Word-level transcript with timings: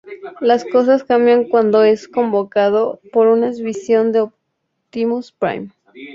Las 0.39 0.65
cosas 0.65 1.03
cambian 1.03 1.43
cuando 1.47 1.83
es 1.83 2.07
convocado 2.07 2.99
por 3.13 3.27
una 3.27 3.51
visión 3.51 4.11
de 4.11 4.21
Optimus 4.87 5.31
Prime. 5.31 5.69